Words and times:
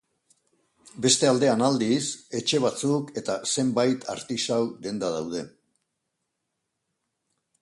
Beste 1.05 1.29
aldean, 1.31 1.61
aldiz, 1.67 2.01
etxe 2.41 2.61
batzuk 2.65 3.13
eta 3.23 3.37
zenbait 3.53 4.11
artisau 4.17 4.61
denda 4.89 5.15
daude. 5.21 5.47